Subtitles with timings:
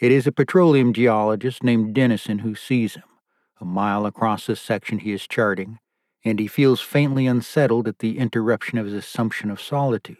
[0.00, 3.02] It is a petroleum geologist named Dennison who sees him,
[3.60, 5.80] a mile across the section he is charting,
[6.24, 10.16] and he feels faintly unsettled at the interruption of his assumption of solitude.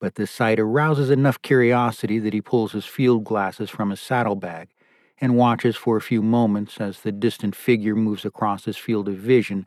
[0.00, 4.70] But the sight arouses enough curiosity that he pulls his field glasses from his saddlebag
[5.20, 9.16] and watches for a few moments as the distant figure moves across his field of
[9.16, 9.66] vision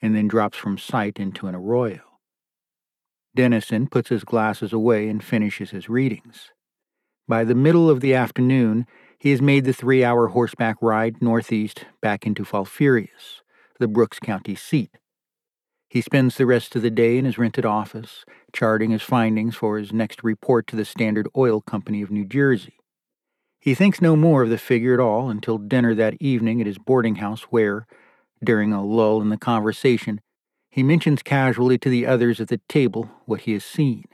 [0.00, 2.00] and then drops from sight into an arroyo.
[3.34, 6.52] Dennison puts his glasses away and finishes his readings.
[7.28, 8.86] By the middle of the afternoon,
[9.18, 13.42] he has made the three hour horseback ride northeast back into Falfurrias,
[13.78, 14.90] the Brooks County seat.
[15.88, 19.78] He spends the rest of the day in his rented office, charting his findings for
[19.78, 22.78] his next report to the Standard Oil Company of New Jersey.
[23.60, 26.78] He thinks no more of the figure at all until dinner that evening at his
[26.78, 27.86] boarding house, where,
[28.42, 30.20] during a lull in the conversation,
[30.70, 34.06] he mentions casually to the others at the table what he has seen.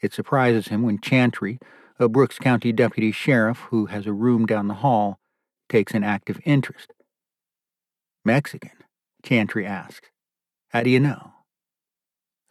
[0.00, 1.58] It surprises him when Chantry,
[1.98, 5.18] a Brooks County deputy sheriff who has a room down the hall,
[5.68, 6.92] takes an active interest.
[8.24, 8.70] Mexican?
[9.24, 10.08] Chantry asks.
[10.68, 11.32] How do you know?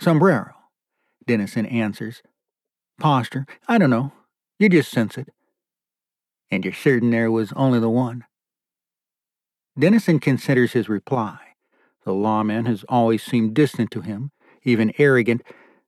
[0.02, 0.54] Sombrero,
[1.26, 2.22] Dennison answers.
[3.00, 4.12] Posture, I don't know.
[4.60, 5.30] You just sense it.
[6.50, 8.26] And you're certain there was only the one?
[9.78, 11.38] Dennison considers his reply.
[12.04, 14.32] The lawman has always seemed distant to him,
[14.64, 15.44] even arrogant,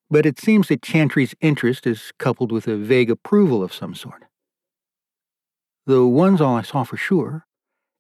[0.10, 4.24] but it seems that Chantry's interest is coupled with a vague approval of some sort.
[5.86, 7.46] The one's all I saw for sure,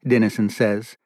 [0.05, 0.97] Dennison says,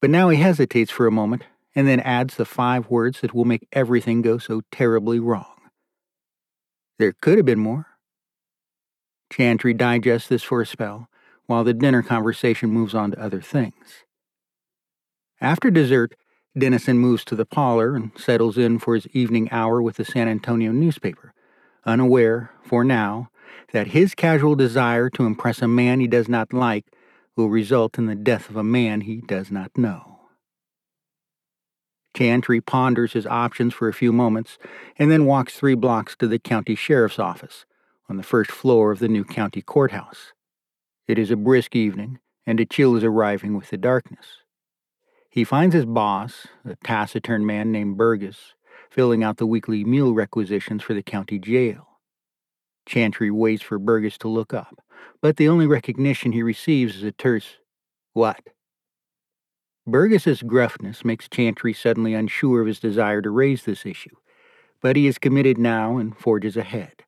[0.00, 1.44] but now he hesitates for a moment
[1.74, 5.56] and then adds the five words that will make everything go so terribly wrong.
[6.98, 7.86] There could have been more.
[9.30, 11.08] Chantry digests this for a spell,
[11.46, 14.04] while the dinner conversation moves on to other things.
[15.40, 16.14] After dessert,
[16.58, 20.26] Dennison moves to the parlor and settles in for his evening hour with the San
[20.26, 21.34] Antonio newspaper,
[21.84, 23.30] unaware, for now,
[23.72, 26.86] that his casual desire to impress a man he does not like
[27.36, 30.20] will result in the death of a man he does not know.
[32.16, 34.56] Chantry ponders his options for a few moments
[34.98, 37.66] and then walks three blocks to the county sheriff's office
[38.08, 40.32] on the first floor of the new county courthouse.
[41.06, 44.38] It is a brisk evening, and a chill is arriving with the darkness.
[45.36, 48.54] He finds his boss, a taciturn man named Burgess,
[48.88, 51.98] filling out the weekly meal requisitions for the county jail.
[52.86, 54.82] Chantry waits for Burgess to look up,
[55.20, 57.56] but the only recognition he receives is a terse,
[58.14, 58.48] What?
[59.86, 64.16] Burgess's gruffness makes Chantry suddenly unsure of his desire to raise this issue,
[64.80, 67.04] but he is committed now and forges ahead.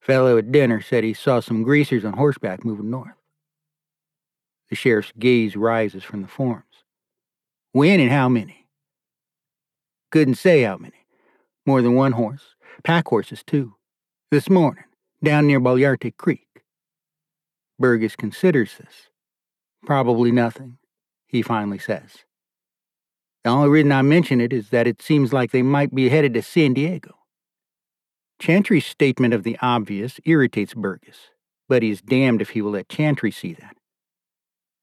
[0.00, 3.14] Fellow at dinner said he saw some greasers on horseback moving north.
[4.70, 6.67] The sheriff's gaze rises from the forms.
[7.72, 8.66] When and how many?
[10.10, 11.06] Couldn't say how many.
[11.66, 12.54] More than one horse.
[12.82, 13.74] Pack horses, too.
[14.30, 14.84] This morning,
[15.22, 16.46] down near Baluarte Creek.
[17.78, 19.10] Burgess considers this.
[19.84, 20.78] Probably nothing,
[21.26, 22.24] he finally says.
[23.44, 26.34] The only reason I mention it is that it seems like they might be headed
[26.34, 27.14] to San Diego.
[28.40, 31.30] Chantry's statement of the obvious irritates Burgess,
[31.68, 33.76] but he's damned if he will let Chantry see that.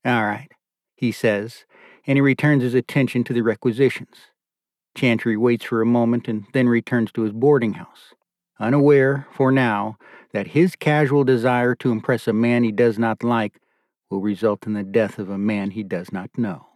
[0.06, 0.50] All right,
[0.96, 1.66] he says,
[2.08, 4.18] and he returns his attention to the requisitions.
[4.96, 8.14] Chantry waits for a moment and then returns to his boarding house,
[8.60, 9.98] unaware, for now,
[10.32, 13.60] that his casual desire to impress a man he does not like
[14.10, 16.68] will result in the death of a man he does not know.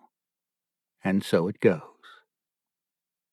[1.03, 1.81] And so it goes.